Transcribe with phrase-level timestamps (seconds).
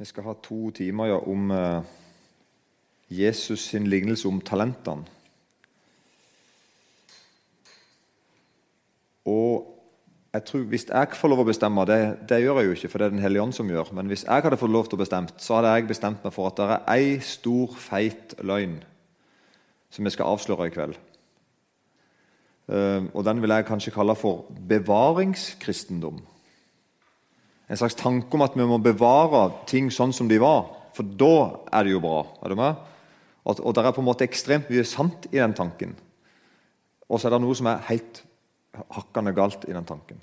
[0.00, 1.82] Vi skal ha to timer ja, om eh,
[3.12, 5.04] Jesus sin lignelse om talentene.
[9.28, 9.66] Og
[10.32, 12.00] jeg tror, Hvis jeg får lov å bestemme, det,
[12.30, 14.24] det gjør jeg jo ikke, for det er Den hellige ånd som gjør, men hvis
[14.24, 16.70] jeg hadde fått lov til å bestemme, så hadde jeg bestemt meg for at det
[16.70, 18.80] er ei stor, feit løgn
[19.92, 20.96] som jeg skal avsløre i kveld.
[22.72, 26.24] Eh, og Den vil jeg kanskje kalle for bevaringskristendom.
[27.70, 30.64] En slags tanke om at vi må bevare ting sånn som de var,
[30.96, 31.34] for da
[31.70, 32.24] er det jo bra.
[32.42, 32.80] er du med?
[33.44, 35.94] Og, og det er på en måte ekstremt mye sant i den tanken.
[37.08, 38.24] Og så er det noe som er helt
[38.90, 40.18] hakkende galt i den tanken.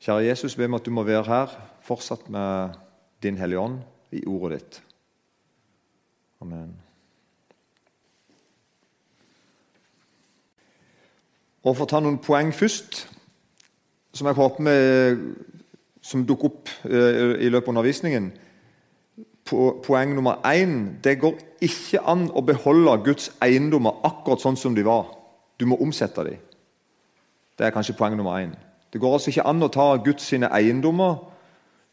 [0.00, 2.76] Kjære Jesus, be meg at du må være her fortsatt med
[3.22, 3.80] Din Hellige Ånd
[4.16, 4.78] i ordet ditt.
[6.40, 6.72] Amen.
[11.60, 13.02] Og For å ta noen poeng først,
[14.16, 14.76] som jeg håper vi,
[16.10, 18.30] som dukker opp eh, i løpet av undervisningen.
[19.50, 24.84] Poeng nummer én det går ikke an å beholde Guds eiendommer akkurat sånn som de
[24.86, 25.08] var.
[25.58, 26.38] Du må omsette dem.
[27.58, 28.54] Det er kanskje poeng nummer én.
[28.90, 31.18] Det går altså ikke an å ta Guds sine eiendommer,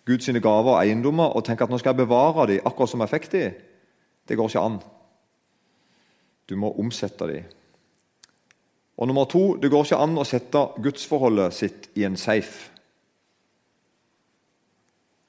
[0.08, 3.03] Guds sine gaver og eiendommer og tenke at nå skal jeg bevare dem akkurat som
[3.03, 3.58] jeg fikk dem.
[4.27, 4.80] Det går ikke an.
[6.47, 7.44] Du må omsette dem.
[8.97, 12.77] Og nummer to, Det går ikke an å sette gudsforholdet sitt i en safe.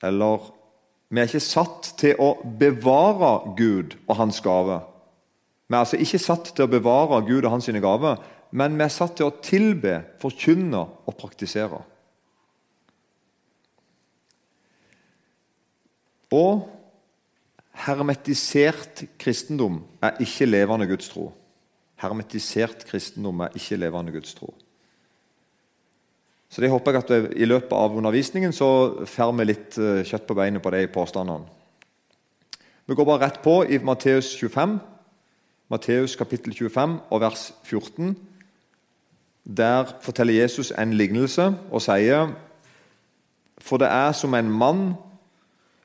[0.03, 0.55] Eller
[1.09, 4.83] Vi er ikke satt til å bevare Gud og hans gave.
[5.69, 8.21] Vi er altså ikke satt til å bevare Gud og hans gaver,
[8.53, 11.81] men vi er satt til å tilbe, forkynne og praktisere.
[16.33, 16.67] Og
[17.87, 21.31] hermetisert kristendom er ikke levende gudstro.
[22.01, 24.53] Hermetisert kristendom er ikke levende gudstro.
[26.49, 30.27] Så det håper jeg at I løpet av undervisningen så får vi litt eh, kjøtt
[30.29, 31.45] på beinet på de påstandene.
[32.89, 34.79] Vi går bare rett på i Matteus 25,
[35.69, 38.15] Matteus kapittel 25 og vers 14.
[39.45, 42.33] Der forteller Jesus en lignelse og sier
[43.61, 44.83] For det er som en mann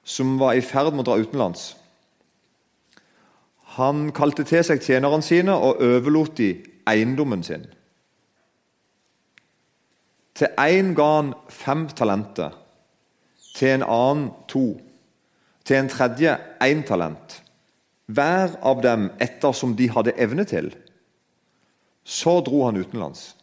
[0.03, 1.73] som var i ferd med å dra utenlands.
[3.75, 6.53] Han kalte til seg tjenerne sine og overlot de
[6.87, 7.65] eiendommen sin.
[10.43, 12.51] Til én ga han fem talenter,
[13.55, 14.73] til en annen to,
[15.63, 17.37] til en tredje én talent.
[18.11, 20.67] Hver av dem ettersom de hadde evne til.
[22.03, 23.37] Så dro han utenlands.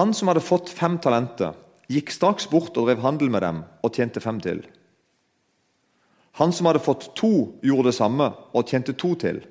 [0.00, 1.52] Han som hadde fått fem talenter,
[1.92, 4.64] gikk straks bort og drev handel med dem og tjente fem til.
[6.40, 9.44] Han som hadde fått to, gjorde det samme og tjente to til.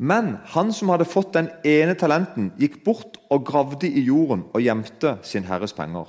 [0.00, 4.64] Men han som hadde fått den ene talenten, gikk bort og gravde i jorden og
[4.64, 6.08] gjemte sin herres penger.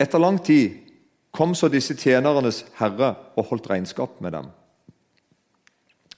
[0.00, 0.78] Etter lang tid
[1.36, 4.48] kom så disse tjenernes herre og holdt regnskap med dem.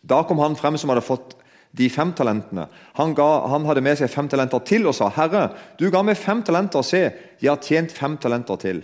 [0.02, 1.34] Da kom han frem som hadde fått
[1.74, 2.68] de fem talentene.
[3.00, 5.50] Han, ga, han, hadde med seg fem talenter til og sa, 'Herre,
[5.80, 6.82] du ga meg fem talenter.
[6.84, 7.02] Se,
[7.40, 8.82] jeg har tjent fem talenter til.'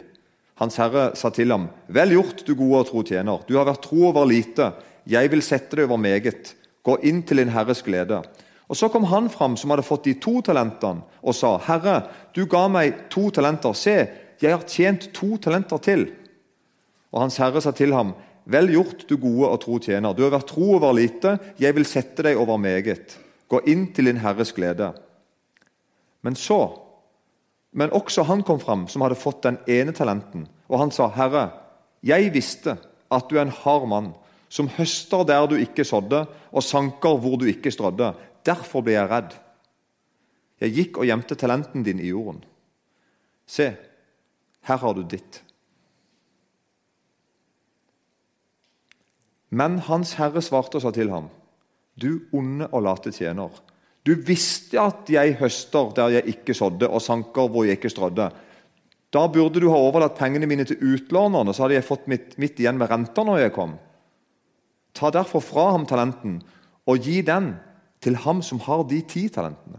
[0.58, 3.44] Hans herre sa til ham, 'Vel gjort, du gode og tro tjener.
[3.46, 4.72] Du har vært tro over lite.
[5.08, 6.54] Jeg vil sette deg over meget.
[6.84, 8.22] Gå inn til din herres glede.'
[8.68, 12.44] Og Så kom han fram som hadde fått de to talentene, og sa, 'Herre, du
[12.46, 13.72] ga meg to talenter.
[13.72, 14.08] Se,
[14.42, 16.12] jeg har tjent to talenter til.'
[17.12, 18.14] Og Hans herre sa til ham,
[18.48, 20.14] Vel gjort, du gode og tro tjener.
[20.16, 23.18] Du har vært tro over lite, jeg vil sette deg over meget.
[23.48, 24.94] Gå inn til din Herres glede.
[26.24, 26.78] Men så,
[27.72, 30.48] men også han kom fram, som hadde fått den ene talenten.
[30.68, 31.50] Og han sa, 'Herre,
[32.02, 32.78] jeg visste
[33.10, 34.14] at du er en hard mann,
[34.48, 38.14] som høster der du ikke sådde, og sanker hvor du ikke strødde.
[38.46, 39.34] Derfor ble jeg redd.
[40.60, 42.40] Jeg gikk og gjemte talenten din i jorden.
[43.46, 43.72] Se,
[44.68, 45.42] her har du ditt.'
[49.48, 51.30] Men Hans Herre svarte og sa til ham,
[51.96, 53.48] du onde og late tjener.
[54.04, 58.28] Du visste at jeg høster der jeg ikke sådde, og sanker hvor jeg ikke strødde.
[59.08, 62.60] Da burde du ha overlatt pengene mine til utlånerne, så hadde jeg fått mitt, mitt
[62.60, 63.78] igjen med renter når jeg kom.
[64.98, 66.40] Ta derfor fra ham talenten,
[66.88, 67.52] og gi den
[68.02, 69.78] til ham som har de ti talentene.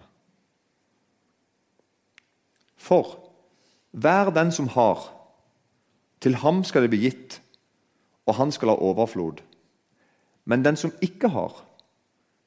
[2.79, 3.17] For
[3.91, 5.01] hver den som har,
[6.23, 7.39] til ham skal det bli gitt,
[8.27, 9.41] og han skal ha overflod.
[10.45, 11.63] Men den som ikke har,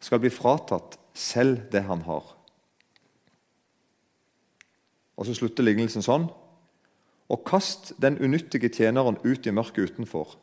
[0.00, 2.24] skal bli fratatt selv det han har.
[5.16, 6.24] Og Så slutter lignelsen sånn.
[7.30, 10.34] Og kast den unyttige tjeneren ut i mørket utenfor.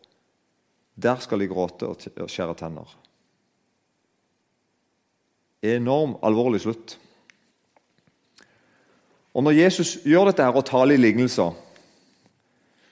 [1.04, 2.90] Der skal de gråte og skjære tenner.
[5.64, 6.98] Enorm alvorlig slutt.
[9.34, 11.54] Og Når Jesus gjør dette her og taler i lignelser,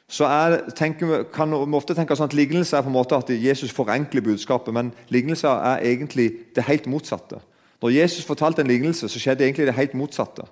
[0.08, 3.32] så er, tenker, kan vi ofte tenke sånn at lignelse er på en måte at
[3.34, 7.42] Jesus forenkler budskapet, men lignelser er egentlig det helt motsatte.
[7.84, 10.48] Når Jesus fortalte en lignelse, så skjedde egentlig det helt motsatte.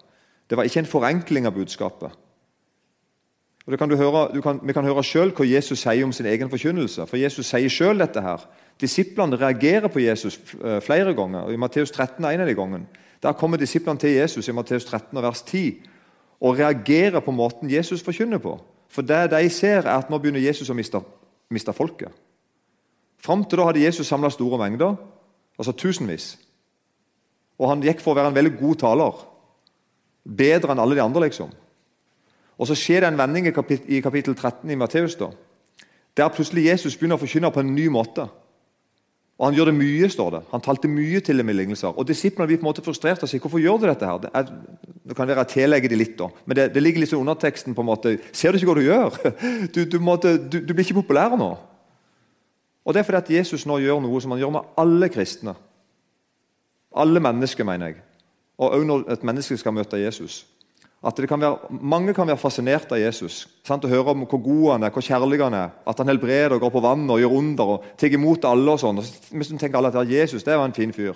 [0.50, 2.12] Det var ikke en forenkling av budskapet.
[3.66, 7.08] Og kan høre, kan, Vi kan høre sjøl hva Jesus sier om sin egen forkynnelse.
[7.10, 8.22] For Jesus sier sjøl dette.
[8.22, 8.46] her.
[8.82, 11.42] Disiplene reagerer på Jesus eh, flere ganger.
[11.48, 12.86] og I Matteus 13 er en av de gangene.
[13.24, 15.82] Der kommer disiplene til Jesus i Matteus 13 vers 10
[16.42, 18.60] og reagerer på måten Jesus forkynner på.
[18.90, 21.02] For det de ser, er at nå begynner Jesus å miste,
[21.50, 22.12] miste folket.
[23.18, 24.96] Fram til da hadde Jesus samla store mengder,
[25.58, 26.36] altså tusenvis.
[27.58, 29.24] Og han gikk for å være en veldig god taler.
[30.26, 31.50] Bedre enn alle de andre, liksom.
[32.58, 35.32] Og Så skjer det en vending i kapittel 13 i Matteus, da,
[36.18, 38.30] der plutselig Jesus begynner å forkynne på en ny måte.
[39.36, 40.42] Og Han gjør det mye, står det.
[40.54, 41.92] Han talte mye til dem i lignelser.
[41.92, 44.08] Og Disiplene blir på en måte frustrert og sier hvorfor gjør du dette.
[44.08, 44.22] her?
[44.24, 44.46] Det, er,
[45.10, 46.30] det kan være jeg tillegger det litt, da.
[46.46, 47.76] men det, det ligger litt i underteksten.
[47.76, 48.18] på en måte.
[48.32, 49.20] Ser du ikke hva du gjør?
[49.76, 51.52] Du, du, måtte, du, du blir ikke populær nå.
[52.86, 55.56] Og Det er fordi at Jesus nå gjør noe som han gjør med alle kristne.
[56.96, 58.04] Alle mennesker, mener jeg.
[58.58, 60.46] Og også når et menneske skal møte Jesus.
[61.06, 63.44] At kan være, Mange kan være fascinert av Jesus.
[63.64, 63.86] Sant?
[63.86, 65.74] Å høre om hvor god han er, hvor kjærlig han er.
[65.86, 68.72] At han helbreder og går på vann og gjør under og tar imot alle.
[68.72, 69.02] og sånn.
[69.32, 71.14] Hvis så tenker alle at Jesus det var en fin fyr.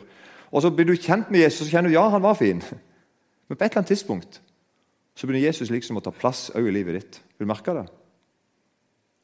[0.51, 2.61] Og Så blir du kjent med Jesus og kjenner du ja, han var fin.
[3.49, 4.41] Men på et eller annet tidspunkt
[5.15, 7.21] så begynner Jesus liksom å ta plass i livet ditt.
[7.37, 7.87] Vil du merke det?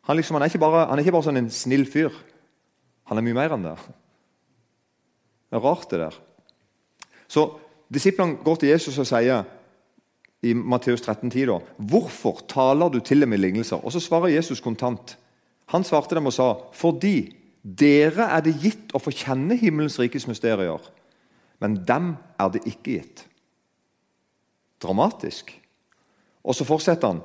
[0.09, 2.11] Han, liksom, han, er bare, han, er ikke bare, sånn en snill fyr.
[3.09, 3.75] Han er mye mer enn det.
[5.45, 6.17] Det er rart, det der.
[7.31, 7.45] Så
[7.93, 9.45] Disiplene går til Jesus og sier
[10.45, 11.45] i Matteus 13,10.
[11.45, 15.17] da, 'Hvorfor taler du til dem i lignelser?' Og Så svarer Jesus kontant.
[15.65, 17.35] Han svarte dem og sa, 'Fordi
[17.79, 20.91] dere er det gitt å få kjenne himmelens rikes mysterier.'
[21.59, 23.27] 'Men dem er det ikke gitt.'
[24.83, 25.61] Dramatisk.
[26.43, 27.21] Og så fortsetter han,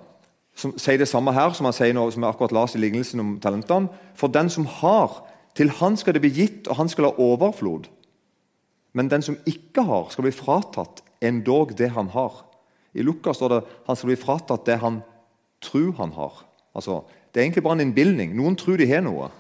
[0.55, 3.21] som sier det samme her som han sier nå, som jeg akkurat las i lignelsen
[3.21, 3.89] om talentene.
[4.15, 7.89] 'For den som har, til han skal det bli gitt, og han skal ha overflod.'
[8.93, 12.50] 'Men den som ikke har, skal bli fratatt endog det han har.'
[12.95, 15.01] I Lukas står det han skal bli fratatt det han
[15.63, 16.43] tror han har.
[16.75, 18.35] Altså, det er egentlig bare en innbilning.
[18.37, 19.31] Noen tror de har noe.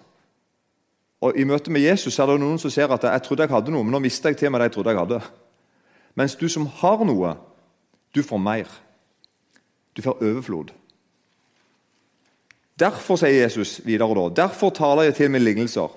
[1.20, 3.72] Og I møte med Jesus er det noen som ser at jeg trodde jeg hadde
[3.74, 5.20] noe, men nå mister jeg til meg det jeg trodde jeg hadde.
[6.16, 7.34] Mens du som har noe,
[8.14, 8.70] du får mer.
[9.94, 10.72] Du får overflod.
[12.80, 15.92] Derfor, sier Jesus videre da, derfor taler jeg til med lignelser.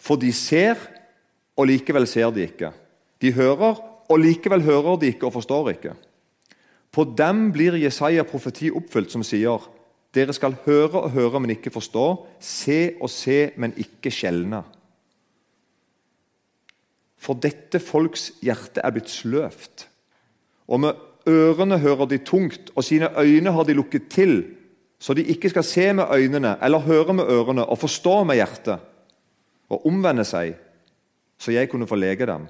[0.00, 0.80] For de ser,
[1.58, 2.72] og likevel ser de ikke.
[3.20, 3.76] De hører,
[4.08, 5.92] og likevel hører de ikke og forstår ikke.
[6.92, 9.64] På dem blir Jesaja profeti oppfylt, som sier
[10.12, 12.06] dere skal høre og høre, men ikke forstå,
[12.36, 14.60] se og se, men ikke skjelne.
[17.22, 19.86] For dette folks hjerte er blitt sløvt,
[20.68, 24.42] og med ørene hører de tungt, og sine øyne har de lukket til,
[25.00, 28.82] så de ikke skal se med øynene eller høre med ørene og forstå med hjertet,
[29.72, 30.58] og omvende seg,
[31.38, 32.44] så jeg kunne få lege dem.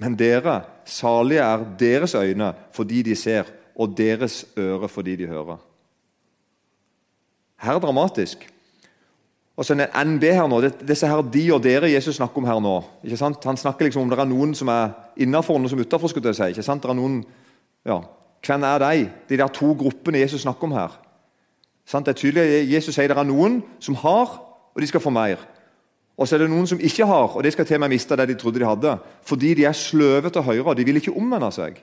[0.00, 5.60] Men dere, salige er deres øyne fordi de ser, og deres øre fordi de hører.
[7.60, 8.46] Her er dramatisk.
[9.56, 12.60] Og så en NB her nå, Disse her de og dere Jesus snakker om her
[12.60, 12.78] nå.
[13.04, 13.44] ikke sant?
[13.44, 16.08] Han snakker liksom om det er noen som er innafor og noen som er utafor.
[16.08, 16.52] Si?
[16.56, 17.20] Det er noen,
[17.84, 18.00] ja,
[18.46, 19.10] Hvem er de?
[19.28, 20.96] De der to gruppene Jesus snakker om her.
[21.84, 22.06] Sant?
[22.06, 24.38] Det er tydelig Jesus sier det er noen som har,
[24.74, 25.42] og de skal få mer.
[26.20, 28.16] Og så er det noen som ikke har, og de skal til og med miste
[28.18, 28.92] det de trodde de hadde.
[29.24, 31.78] Fordi de er sløve til høyre, og de vil ikke omvende seg.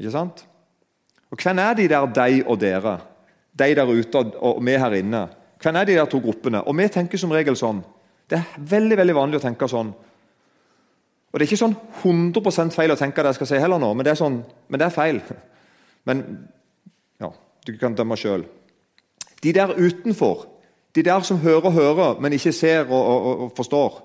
[0.00, 0.44] Ikke sant?
[1.32, 2.98] Og Hvem er de der deg og dere?
[3.56, 5.26] De der ute og vi her inne.
[5.62, 6.60] Hvem er de der to gruppene?
[6.68, 7.80] Og Vi tenker som regel sånn.
[8.28, 9.94] Det er veldig veldig vanlig å tenke sånn.
[11.32, 13.94] Og Det er ikke sånn 100% feil å tenke det jeg skal si heller nå,
[13.94, 15.22] men det er, sånn, men det er feil.
[16.04, 16.18] Men
[17.16, 17.30] ja,
[17.64, 18.42] du kan dømme sjøl.
[19.40, 20.44] De der utenfor
[20.94, 23.96] de der som hører og hører, men ikke ser og, og, og forstår.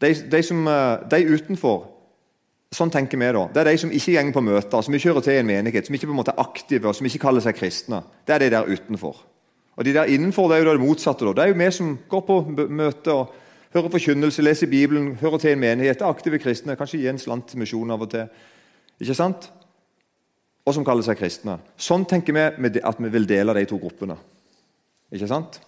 [0.00, 1.86] De, de, som, eh, de, utenfor.
[2.74, 3.46] Sånn tenker vi da.
[3.54, 5.88] Det er de som ikke går på møter, som ikke hører til i en menighet,
[5.88, 8.02] som ikke på en måte er aktive og som ikke kaller seg kristne.
[8.28, 9.24] Det er de der utenfor.
[9.78, 11.24] Og De der innenfor det er jo det motsatte.
[11.24, 11.32] Da.
[11.32, 12.38] Det er jo vi som går på
[12.68, 13.32] møter, og
[13.74, 16.76] hører forkynnelse, leser Bibelen, hører til en menighet, er aktive kristne.
[16.76, 18.26] Kanskje gi en slant misjon av og til.
[19.00, 19.52] Ikke sant?
[20.66, 21.60] Og som kaller seg kristne.
[21.78, 24.18] Sånn tenker vi at vi vil dele de to gruppene.
[25.12, 25.60] Ikke sant?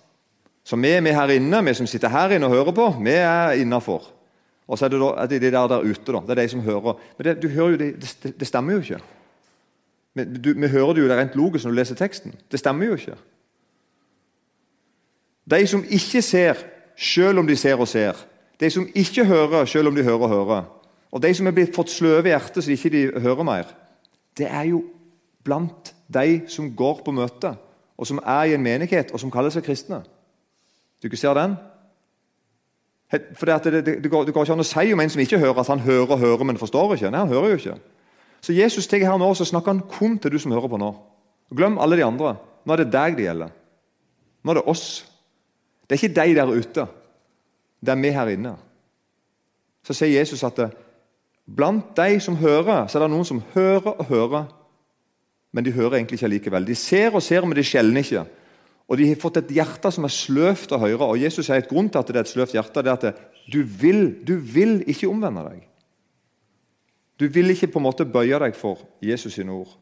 [0.65, 3.57] Så vi, vi her inne, vi som sitter her inne og hører på, vi er
[3.61, 4.11] innafor.
[4.71, 6.13] Og så er det, da, er det de der der ute.
[6.13, 6.99] da, Det er de som hører.
[7.19, 9.01] Men det, du hører jo, det, det, det stemmer jo ikke.
[10.15, 12.35] Vi, du, vi hører det jo rent logisk når du leser teksten.
[12.51, 13.17] Det stemmer jo ikke.
[15.51, 16.61] De som ikke ser,
[16.97, 18.15] selv om de ser og ser.
[18.61, 20.69] De som ikke hører, selv om de hører og hører.
[21.11, 23.77] Og de som er blitt fått sløve i hjertet så ikke de hører mer.
[24.39, 24.85] det er jo
[25.45, 27.55] blant de som går på møte,
[28.01, 30.01] og som er i en menighet, og som kaller seg kristne.
[31.03, 31.59] Du ikke ser den?
[33.37, 35.41] For det, det, det, går, det, går, ikke an å si om en som ikke
[35.43, 37.11] hører, at han hører og hører, men forstår ikke.
[37.13, 37.77] Nei, han hører jo ikke.
[38.41, 40.91] Så Jesus tar her nå, så snakker han kun til du som hører på nå.
[41.53, 42.37] Glem alle de andre.
[42.65, 43.53] Nå er det deg det gjelder.
[44.41, 44.87] Nå er det oss.
[45.85, 46.87] Det er ikke de der ute.
[47.81, 48.55] Det er vi her inne.
[49.85, 50.63] Så sier Jesus at
[51.45, 54.49] blant de som hører, så er det noen som hører og hører,
[55.53, 56.67] men de hører egentlig ikke likevel.
[56.67, 58.25] De ser og ser, men de skjelner ikke.
[58.91, 61.07] Og De har fått et hjerte som er sløvt å høre.
[61.07, 62.83] Og Jesus sier et grunn til at det er et sløvt hjerte.
[62.83, 65.61] det er at du vil, du vil ikke omvende deg.
[67.21, 69.77] Du vil ikke på en måte bøye deg for Jesus sine ord.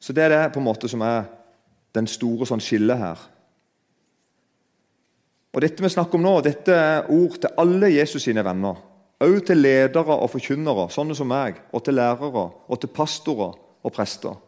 [0.00, 1.28] Så det er det på en måte som er
[1.94, 3.20] den store sånn skillet her.
[5.50, 8.76] Og Dette vi snakker om nå, dette er ord til alle Jesus sine venner.
[9.20, 13.92] Også til ledere og forkynnere, sånne som meg, og til lærere, og til pastorer og
[13.92, 14.38] prester.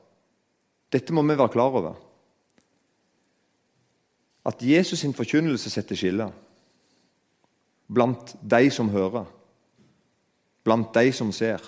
[0.93, 1.95] Dette må vi være klar over.
[4.45, 6.33] At Jesus' sin forkynnelse setter skille
[7.93, 9.27] blant de som hører,
[10.65, 11.61] blant de som ser.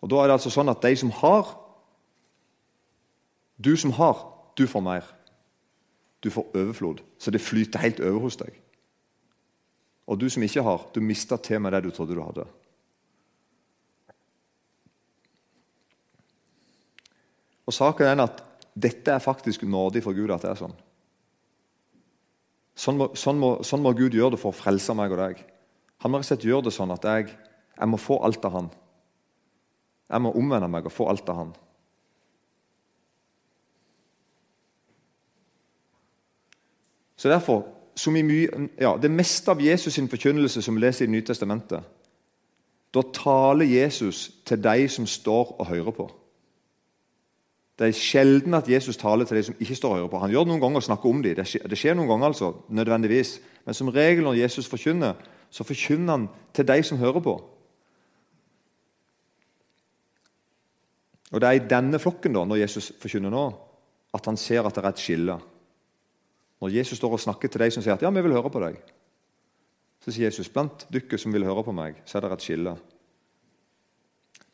[0.00, 1.56] Og Da er det altså sånn at de som har
[3.58, 4.14] Du som har,
[4.54, 5.02] du får mer.
[6.22, 7.00] Du får overflod.
[7.18, 8.54] Så det flyter helt over hos deg.
[10.08, 12.46] Og du som ikke har, du mista til med det du trodde du hadde.
[17.68, 18.40] Og Saken er at
[18.72, 20.76] dette er faktisk nådig for Gud at det er sånn.
[22.78, 25.40] Sånn må, sånn, må, sånn må, Gud gjøre det for å frelse meg og deg.
[26.04, 27.32] Han må rett gjøre det sånn at jeg,
[27.74, 28.68] jeg må få alt av Han.
[30.08, 31.50] Jeg må omvende meg og få alt av Han.
[37.18, 37.66] Så derfor,
[37.98, 41.82] som i mye, ja, Det meste av Jesus' sin forkynnelse som vi leser i Nytestamentet,
[42.94, 46.06] da taler Jesus til de som står og hører på.
[47.78, 50.18] Det er sjelden at Jesus taler til de som ikke står og hører på.
[50.18, 51.36] Han gjør det noen ganger og snakker om dem.
[51.36, 53.36] Det skjer, det skjer noen ganger, altså, nødvendigvis.
[53.66, 55.14] Men som regel når Jesus forkynner,
[55.50, 57.36] så forkynner han til de som hører på.
[61.30, 63.46] Og Det er i denne flokken, da, når Jesus forkynner nå,
[64.14, 65.38] at han ser at det er et skille.
[66.60, 68.62] Når Jesus står og snakker til de som sier at ja, vi vil høre på
[68.62, 68.78] deg,
[70.02, 72.74] så sier Jesus blant dere som vil høre på meg, så er det et skille.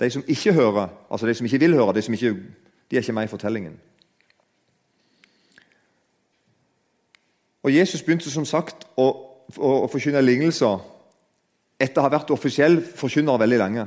[0.00, 2.34] De som ikke hører, altså de som ikke vil høre, de som ikke
[2.90, 3.76] de er ikke med i fortellingen.
[7.64, 9.06] Og Jesus begynte som sagt å,
[9.56, 10.82] å, å forkynne lignelser
[11.80, 13.87] etter å ha vært offisiell forkynner veldig lenge.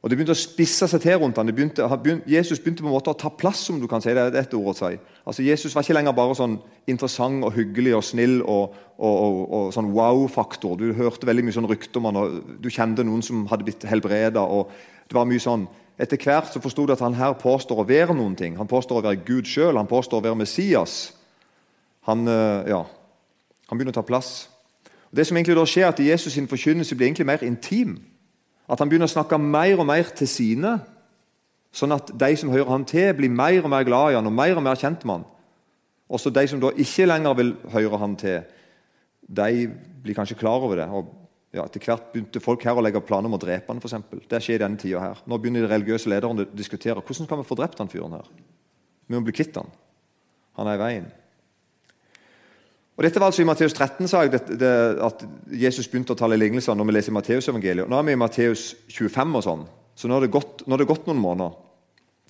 [0.00, 1.50] Og Det begynte å spisse seg til rundt ham.
[1.52, 1.84] Begynte,
[2.26, 4.22] Jesus begynte på en måte å ta plass, om du kan si det.
[4.30, 4.94] er et ord å si.
[5.28, 6.54] Altså Jesus var ikke lenger bare sånn
[6.88, 10.78] interessant og hyggelig og snill og, og, og, og sånn wow-faktor.
[10.80, 13.84] Du hørte veldig mye sånn rykter om han, og du kjente noen som hadde blitt
[13.84, 14.46] helbreda.
[15.04, 15.68] Det var mye sånn
[16.00, 18.56] etter hvert så forsto du at han her påstår å være noen ting.
[18.56, 21.12] Han påstår å være Gud sjøl, han påstår å være Messias.
[22.08, 22.86] Han, eh, ja,
[23.68, 24.48] han begynner å ta plass.
[25.10, 27.98] Og det som egentlig da skjer, at Jesus' sin forkynnelse blir egentlig mer intim.
[28.70, 30.76] At han begynner å snakke mer og mer til sine,
[31.74, 34.34] sånn at de som hører han til, blir mer og mer glad i han og
[34.34, 35.28] mer og mer kjent med han.
[36.10, 38.42] Også de som da ikke lenger vil høre han til,
[39.30, 39.66] de
[40.02, 41.16] blir kanskje klar over det og
[41.50, 44.20] ja, Etter hvert begynte folk her å legge planer om å drepe han, eksempel.
[44.30, 45.22] Det skjer i denne tida her.
[45.26, 48.28] Nå begynner de religiøse lederne å diskutere hvordan kan vi få drept han fyren her.
[49.10, 49.72] Vi må bli kvitt han.
[50.60, 51.08] Han er i veien.
[53.00, 55.22] Og Dette var altså i Matteus 13 sa jeg, det, det, at
[55.56, 57.88] Jesus begynte å tale lignelser når vi leser Matteusevangeliet.
[57.88, 59.62] Nå er vi i Matteus 25, og sånn,
[59.96, 61.54] så nå har det gått, det gått noen måneder.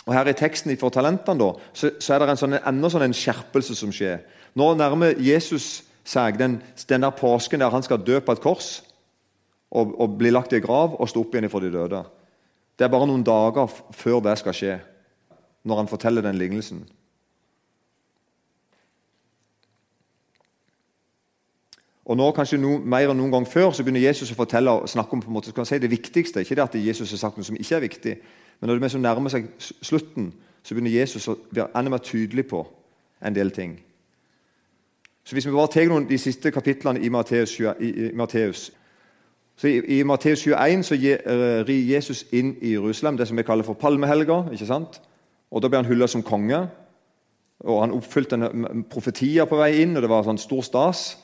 [0.04, 3.02] Og her I teksten for talentene da, så, så er det en sånn, enda sånn
[3.08, 4.22] en skjerpelse som skjer.
[4.54, 8.70] Nå nærmer Jesus seg den, den der påsken der han skal dø på et kors
[9.74, 12.04] og, og bli lagt i grav og stå opp igjen for de døde.
[12.78, 14.78] Det er bare noen dager før det skal skje,
[15.66, 16.86] når han forteller den lignelsen.
[22.10, 24.88] Og nå kanskje no, Mer enn noen gang før så begynner Jesus å fortelle og
[24.90, 26.42] snakke om på en måte, skal si det viktigste.
[26.42, 28.16] Ikke det at Jesus har sagt noe som ikke er viktig,
[28.60, 32.64] men når det nærmer seg slutten, så begynner Jesus å være enda mer tydelig på
[33.22, 33.78] en del ting.
[35.24, 38.72] Så Hvis vi bare tar noen de siste kapitlene i Matteus, i, i Matteus
[39.60, 43.44] så I, i Matteus 21 så eh, rir Jesus inn i Jerusalem, det som vi
[43.44, 44.46] kaller for palmehelga.
[44.52, 45.02] ikke sant?
[45.50, 46.68] Og Da blir han hylla som konge.
[47.60, 48.38] Og Han oppfylte
[48.90, 51.18] profetier på vei inn, og det var sånn stor stas.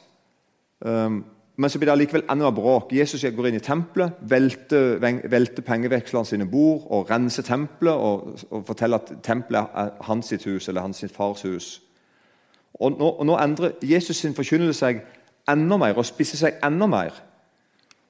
[0.85, 1.25] Um,
[1.57, 2.93] men så blir det likevel enda bråk.
[2.93, 4.99] Jesus går inn i tempelet, velter,
[5.31, 10.45] velter pengevekslerne sine bord og renser tempelet og, og, forteller at tempelet er hans sitt
[10.45, 11.83] hus eller hans sitt fars hus.
[12.75, 15.01] Og nå, og nå endrer Jesus sin forkynnelse seg
[15.49, 17.17] enda mer og spisser seg enda mer.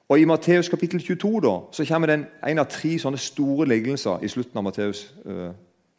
[0.09, 4.23] Og I Matteus kapittel 22 da, så kommer det en, av tre sånne store lignelser
[4.23, 5.51] i slutten av Matteus eh.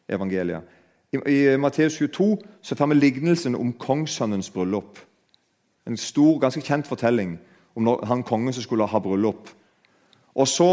[0.09, 4.97] I, i Matteus 22 så får vi lignelsen om kongssønnens bryllup.
[5.89, 7.37] En stor, ganske kjent fortelling
[7.75, 9.49] om når han kongen som skulle ha bryllup.
[10.35, 10.69] Og så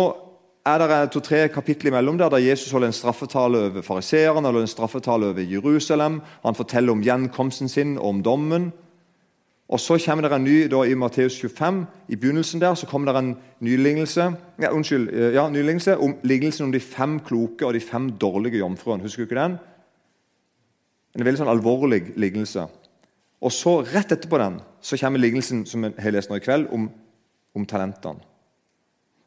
[0.66, 4.70] er det to-tre kapitler imellom der, der Jesus holder en straffetale over fariseerne eller en
[4.70, 6.20] straffetale over Jerusalem.
[6.42, 8.73] Han forteller om gjenkomsten sin og om dommen.
[9.68, 11.87] Og Så kommer det en ny da, i Matteus 25.
[12.08, 14.32] I begynnelsen der, så kommer det en ny lignelse,
[14.62, 18.11] ja, unnskyld, eh, ja, ny lignelse om lignelsen om de fem kloke og de fem
[18.11, 19.02] dårlige jomfruene.
[19.02, 19.58] Husker du ikke den?
[21.18, 22.68] En veldig sånn alvorlig lignelse.
[23.40, 26.68] Og så Rett etterpå den så kommer lignelsen som jeg har lest nå i kveld,
[26.72, 26.88] om,
[27.54, 28.22] om talentene.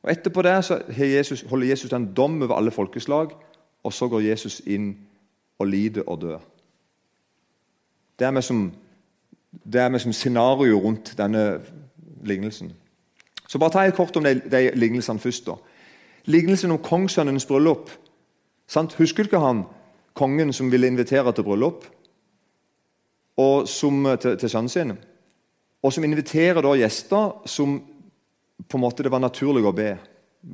[0.03, 3.33] Og Etterpå det så Jesus, holder Jesus en dom over alle folkeslag,
[3.83, 4.93] og så går Jesus inn
[5.59, 6.39] og lider og dør.
[8.19, 8.71] Det er vi som,
[9.51, 11.59] det er vi scenario rundt denne
[12.23, 12.71] lignelsen.
[13.47, 15.45] Så bare ta jeg kort om de, de lignelsene først.
[15.45, 15.57] da.
[16.25, 17.89] Lignelsen om kongssønnens bryllup.
[18.67, 18.95] Sant?
[18.95, 19.63] Husker du ikke han
[20.13, 21.85] kongen som ville invitere til bryllup
[23.69, 24.93] som, til, til sønnen sin?
[25.83, 27.77] Og som inviterer da gjester som
[28.69, 29.93] på en måte det var naturlig å be.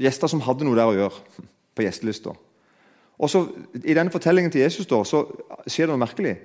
[0.01, 2.36] Gjester som hadde noe der å gjøre på gjestelista.
[3.15, 3.46] Og så,
[3.84, 5.24] I denne fortellingen til Jesus da, så
[5.65, 6.36] skjer det noe merkelig.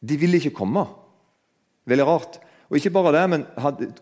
[0.00, 0.84] De vil ikke komme.
[1.88, 2.38] Veldig rart.
[2.68, 3.44] Og ikke bare det, men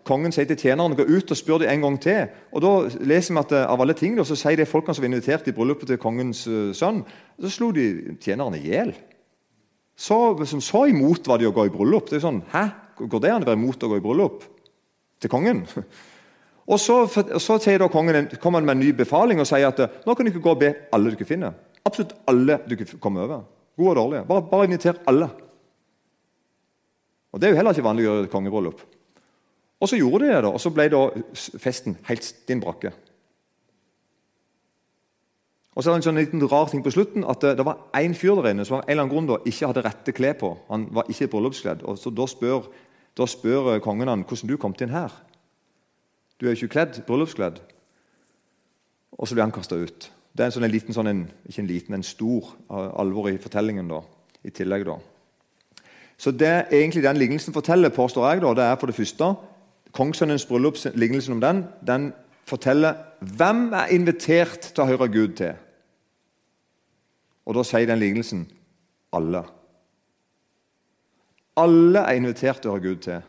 [0.06, 2.32] Kongen sier til tjeneren gå ut og spør dem en gang til.
[2.50, 2.72] Og da
[3.06, 5.46] leser vi at eh, av alle ting da, så sier de folkene som var invitert
[5.46, 7.04] i bryllupet til kongens uh, sønn,
[7.38, 8.90] så slo de tjeneren i hjel.
[9.96, 12.10] Så, som så imot var de å gå i bryllup.
[12.10, 12.66] Det er sånn, Hæ?
[12.96, 14.44] Går det an å være imot å gå i bryllup?
[15.20, 15.64] Til kongen?
[16.66, 17.56] Og Så, så
[17.88, 20.58] kongen, kommer han med en ny befaling og sier at nå kan dere gå og
[20.58, 21.52] be alle dere finner.
[21.86, 23.44] Absolutt alle dere kommer over.
[23.78, 24.24] Gode og dårlige.
[24.26, 25.28] Bare, bare inviter alle.
[27.30, 28.82] Og Det er jo heller ikke vanlig å gjøre et kongebryllup.
[29.78, 31.02] Og Så gjorde de det, da, og så ble da
[31.62, 32.90] festen helt stinn brakke.
[35.76, 37.82] Og så er det en sånn liten rar ting på slutten, at det, det var
[38.00, 40.38] én fyr der inne som av en eller annen grunn da, ikke hadde rette klær
[40.40, 40.54] på.
[40.70, 41.84] Han var ikke bryllupskledd.
[41.84, 42.70] og så Da spør,
[43.16, 45.12] da spør kongen han hvordan du kom inn her.
[46.40, 47.60] Du er jo ikke kledd, bryllupskledd.
[49.20, 50.08] Og så blir han kasta ut.
[50.32, 53.36] Det er en, sånn, en liten, sånn en, ikke en liten, en stor alvor i
[53.40, 53.88] fortellingen.
[53.92, 54.00] da,
[54.44, 54.96] i tillegg da.
[56.16, 59.34] Så det egentlig den lignelsen forteller, påstår jeg, da, det er for det første
[59.96, 62.10] Kongssønnens bryllup, lignelsen om den, den
[62.44, 65.54] forteller hvem er invitert til å høre Gud til.
[67.46, 68.44] Og Da sier den lignelsen
[69.14, 69.44] alle.
[71.56, 73.22] Alle er invitert til å høre Gud til.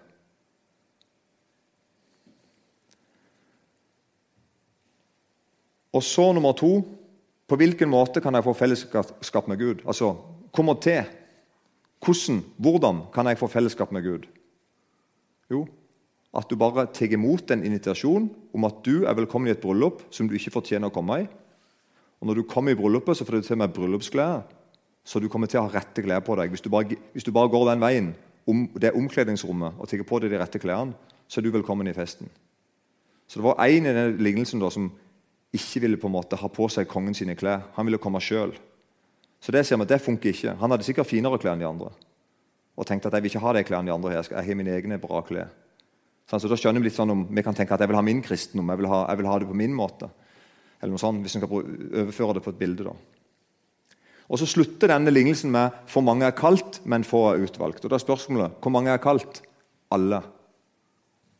[5.95, 6.81] Og så nummer to
[7.47, 9.85] på hvilken måte kan jeg få fellesskap med Gud?
[9.87, 10.11] Altså
[10.51, 11.05] kommer til.
[12.03, 14.27] Hvordan, hvordan kan jeg få fellesskap med Gud?
[15.49, 15.63] Jo,
[16.35, 20.03] at du bare tar imot en invitasjon om at du er velkommen i et bryllup
[20.11, 21.27] som du ikke fortjener å komme i.
[22.21, 24.41] Og Når du kommer i bryllupet, så får du til med bryllupsklær,
[25.03, 26.49] så du kommer til å ha rette klær på deg.
[26.49, 28.15] Hvis du bare, hvis du bare går den veien,
[28.47, 30.95] om det omkledningsrommet, og tar på deg de rette klærne,
[31.27, 32.29] så er du velkommen i festen.
[33.27, 34.91] Så Det var én i den lignelsen da, som
[35.53, 37.61] ikke ville på en måte ha på seg kongen sine klær.
[37.75, 38.53] Han ville komme sjøl.
[39.39, 40.55] Så det ser vi, det funker ikke.
[40.59, 41.91] Han hadde sikkert finere klær enn de andre.
[42.77, 44.27] Og tenkte at jeg vil ikke ha de klærne de andre har.
[44.31, 45.51] Jeg har mine egne bra klær.
[46.27, 48.21] Så da skjønner Vi litt sånn om, vi kan tenke at jeg vil ha min
[48.21, 50.09] kristendom, jeg vil ha, jeg vil ha det på min måte.
[50.81, 52.83] Eller noe sånt, Hvis en skal overføre det på et bilde.
[52.83, 52.93] da.
[54.29, 57.83] Og Så slutter denne lignelsen med 'for mange er kalt, men få er utvalgt'.
[57.83, 59.41] Og da er spørsmålet hvor mange er kalt?
[59.91, 60.21] Alle.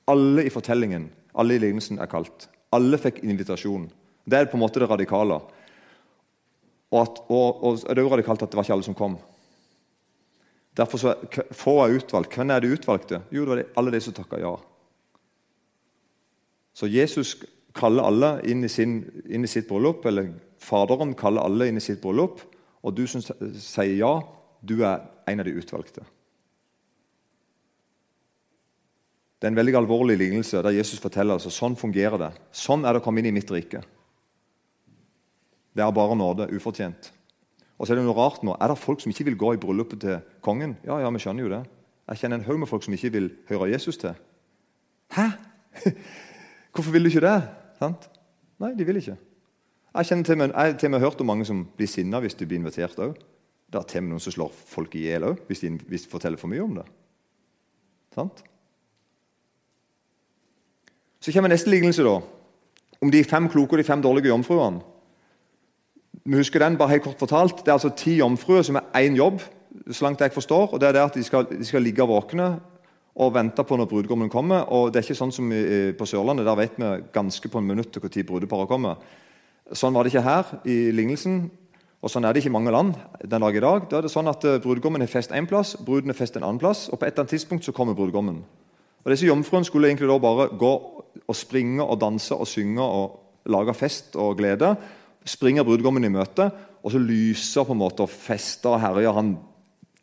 [0.08, 2.47] Alle i fortellingen, alle i lignelsen er kalt.
[2.71, 3.91] Alle fikk invitasjon.
[4.30, 5.41] Det er på en måte det radikale.
[6.91, 9.17] Og, at, og, og det er jo radikalt at det var ikke alle som kom.
[10.78, 12.34] Derfor så er, Få er utvalgt.
[12.34, 13.21] Hvem er de utvalgte?
[13.32, 14.56] Jo, det var alle de som takka ja.
[16.73, 17.36] Så Jesus
[17.78, 21.84] kaller alle inn i, sin, inn i, sitt bryllup, eller Faderen kaller alle inn i
[21.84, 22.42] sitt bryllup,
[22.82, 24.13] og du som sier ja,
[24.62, 26.04] du er en av de utvalgte.
[29.38, 32.32] Det er en veldig alvorlig lignelse der Jesus forteller altså, sånn fungerer det.
[32.58, 33.84] Sånn er det å komme inn i mitt rike.
[35.78, 37.12] Det er bare nåde, ufortjent.
[37.78, 38.56] Og så er det noe rart nå.
[38.58, 40.74] Er det folk som ikke vil gå i bryllupet til kongen?
[40.88, 41.62] Ja, ja, vi skjønner jo det.
[42.10, 44.18] Jeg kjenner en haug med folk som ikke vil høre Jesus til.
[45.13, 45.28] Hæ?
[46.74, 47.38] Hvorfor vil du ikke det?
[47.80, 48.10] Sant?
[48.62, 49.18] Nei, de vil ikke.
[49.98, 52.38] Jeg kjenner til, jeg har til og med hørt om mange som blir sinna hvis
[52.38, 53.16] de blir invitert òg.
[53.68, 56.12] Det er til og med noen som slår folk i hjel òg, hvis, hvis de
[56.12, 56.86] forteller for mye om det.
[58.16, 58.44] Sant?
[61.20, 62.20] Så kommer neste lignelse, da,
[63.02, 64.80] om de fem kloke og de fem dårlige jomfruene.
[66.28, 67.62] Vi husker den bare helt kort fortalt.
[67.63, 69.42] Det er altså ti jomfruer som er én jobb,
[69.92, 70.74] så langt jeg forstår.
[70.74, 72.60] og det er det at De skal, de skal ligge våkne,
[73.17, 74.67] og venter på når brudgommen kommer.
[74.69, 75.49] og det er ikke sånn som
[75.97, 78.95] På Sørlandet der vet vi ganske på en minutt hvor når brudeparet kommer.
[79.73, 81.49] Sånn var det ikke her i lignelsen.
[81.97, 82.93] Og Sånn er det ikke i mange land
[83.25, 83.88] den dag i dag.
[83.89, 86.45] Da er det sånn at eh, Brudgommen er fest én plass, bruden er fest en
[86.45, 88.43] annen plass, og på et eller annet tidspunkt så kommer brudgommen.
[89.01, 90.73] Og Disse jomfruene skulle egentlig da bare gå
[91.17, 94.75] og springe og danse og synge og lage fest og glede.
[95.27, 96.51] Springer brudgommen i møte,
[96.84, 99.34] og så lyser på en måte og fester og herjer han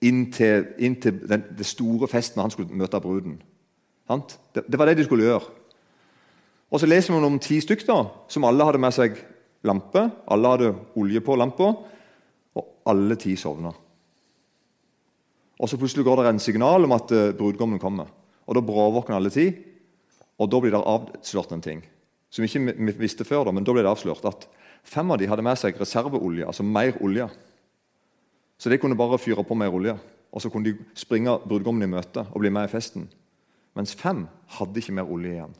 [0.04, 3.38] inn til, inn til den, det store festen han skulle møte bruden.
[4.08, 5.46] Det, det, var det de skulle gjøre.
[6.70, 9.16] Og Så leser vi om ti stykker som alle hadde med seg
[9.64, 10.08] lampe.
[10.28, 11.70] Alle hadde olje på lampa,
[12.54, 13.72] og alle ti sovna.
[15.60, 18.10] Og Så plutselig går det en signal om at eh, brudgommen kommer.
[18.44, 19.48] Og Da bråvåkner alle ti,
[20.38, 21.84] og da blir det avslørt en ting
[22.34, 23.44] som vi ikke visste før.
[23.46, 24.48] Da, men da ble det avslørt at
[24.82, 27.28] fem av de hadde med seg reserveolje, altså mer olje.
[28.58, 29.96] Så de kunne bare fyre på mer olje,
[30.32, 33.08] og så kunne de springe brudgommen i møte og bli med i festen.
[33.74, 35.54] Mens fem hadde ikke mer olje igjen.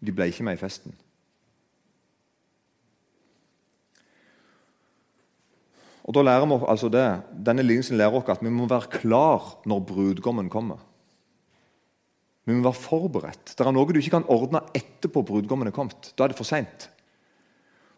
[0.00, 0.94] De ble ikke med i festen.
[6.10, 7.06] Og da lærer vi altså det,
[7.46, 10.80] Denne lignelsen lærer oss at vi må være klar når brudgommen kommer.
[12.48, 13.52] Vi må være forberedt.
[13.54, 16.10] Det er noe du ikke kan ordne etterpå brudgommen er kommet.
[16.16, 16.88] Da er det for seint.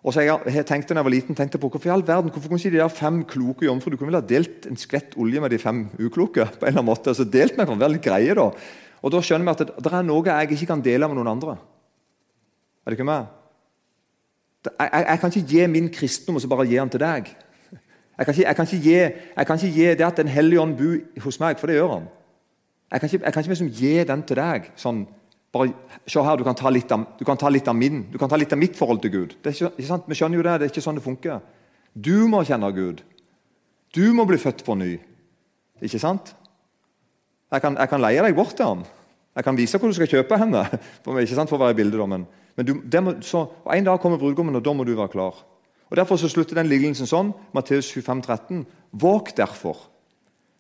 [0.03, 2.33] Og så jeg, jeg tenkte når jeg var liten, tenkte på hvorfor i all verden,
[2.35, 5.15] hvorfor kunne ikke de der fem kloke jomfruene Du kunne vel ha delt en skvett
[5.15, 6.43] olje med de fem ukloke?
[6.43, 8.49] på en eller annen måte, altså Delt med være litt greie da.
[9.03, 11.31] Og Da skjønner vi at det, det, er noe jeg ikke kan dele med noen
[11.37, 11.57] andre.
[12.83, 13.31] Er det ikke meg?
[14.67, 17.31] Jeg, jeg, jeg kan ikke gi min kristendom og så bare gi den til deg.
[18.19, 20.77] Jeg kan, ikke, jeg, kan gi, jeg kan, ikke, gi, det at Den hellige ånd
[20.77, 22.11] bor hos meg, for det gjør han.
[22.93, 24.73] Jeg kan ikke, jeg kan ikke liksom gi den til deg.
[24.77, 25.07] sånn,
[25.53, 25.73] bare,
[26.07, 28.31] Se her, du kan, ta litt av, du kan ta litt av min, du kan
[28.31, 29.35] ta litt av mitt forhold til Gud.
[29.39, 29.99] Ikke, ikke?
[30.09, 31.43] Vi skjønner jo det, det er ikke sånn det funker.
[31.95, 33.03] Du må kjenne Gud.
[33.95, 34.97] Du må bli født på ny.
[35.85, 36.33] Ikke sant?
[37.53, 38.85] Jeg kan, jeg kan leie deg bort til ham.
[39.37, 40.65] Jeg kan vise hvor du skal kjøpe henne.
[41.05, 44.01] For, ikke sant, for å være i bildet, men, men du, må, så, En dag
[44.01, 45.39] kommer brudgommen, og da må du være klar.
[45.93, 48.65] Og Derfor så slutter den lignelsen sånn, Matteus 25, 13.
[48.97, 49.87] Våg derfor,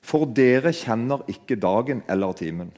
[0.05, 2.73] for dere kjenner ikke dagen eller timen.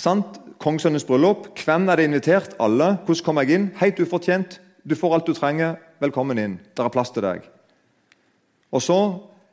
[0.00, 0.40] Sant?
[0.58, 1.50] Kongssønnens bryllup.
[1.58, 2.54] Hvem er det invitert?
[2.62, 2.96] Alle.
[3.06, 3.66] Hvordan kommer jeg inn?
[3.78, 4.58] Helt ufortjent.
[4.84, 5.76] Du får alt du trenger.
[6.02, 6.56] Velkommen inn.
[6.74, 7.44] Det er plass til deg.
[8.74, 8.98] Og så,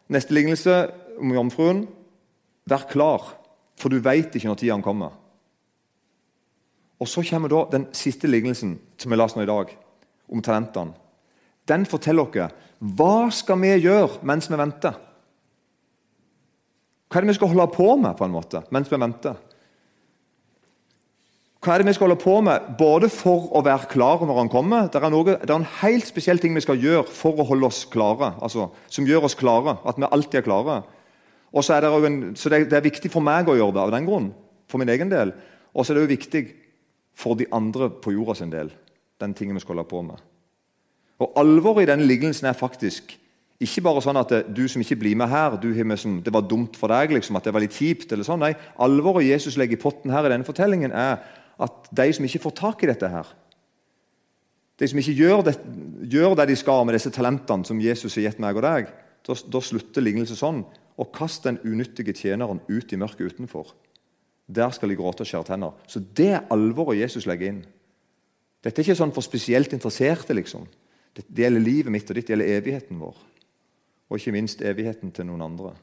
[0.10, 0.78] neste lignelse
[1.22, 1.84] om jomfruen.
[2.70, 3.34] Vær klar,
[3.78, 5.14] for du veit ikke når tida kommer.
[7.02, 9.72] Og Så kommer da den siste lignelsen som vi leste nå i dag
[10.30, 10.94] om talentene.
[11.68, 14.94] Den forteller oss hva skal vi gjøre mens vi venter.
[17.10, 19.36] Hva er det vi skal holde på med på en måte, mens vi venter?
[21.62, 24.50] Hva er det vi skal holde på med både for å være klare når han
[24.50, 24.88] kommer?
[24.90, 27.70] Det er, noe, det er en helt spesiell ting vi skal gjøre for å holde
[27.70, 28.32] oss klare.
[28.42, 29.76] Altså, som gjør oss klare.
[29.86, 30.80] At vi alltid er klare.
[31.54, 33.84] Og så er det, en, så det, det er viktig for meg å gjøre det
[33.84, 34.32] av den grunn.
[34.74, 35.36] For min egen del.
[35.78, 36.44] Og så er det jo viktig
[37.22, 38.72] for de andre på jorda sin del
[39.22, 40.22] den tingen vi skal holde på med.
[41.22, 43.14] Og Alvoret i denne lignelsen er faktisk
[43.62, 45.60] ikke bare sånn at det, du som ikke blir med her,
[46.02, 48.10] som, det var dumt for deg, liksom, at det var litt kjipt.
[48.10, 48.42] eller sånn.
[48.42, 51.22] Nei, Alvoret Jesus legger i potten her i denne fortellingen, er
[51.62, 53.30] at de som ikke får tak i dette her,
[54.82, 55.56] de som ikke gjør det,
[56.10, 58.90] gjør det de skal med disse talentene som Jesus har gitt meg og deg,
[59.28, 60.64] da, da slutter lignelsen sånn.
[61.02, 63.72] Og kast den unyttige tjeneren ut i mørket utenfor.
[64.52, 65.78] Der skal de gråte og skjære tenner.
[65.88, 67.62] Så det er alvoret Jesus legger inn.
[68.62, 70.36] Dette er ikke sånn for spesielt interesserte.
[70.38, 70.66] liksom.
[71.14, 73.22] Det, gjelder livet mitt, og ditt det gjelder evigheten vår.
[74.10, 75.74] Og ikke minst evigheten til noen andre.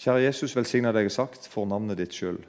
[0.00, 2.40] Kjære Jesus, velsigna deg sagt for navnet ditt skyld.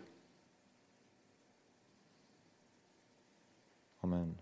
[4.03, 4.40] Amen.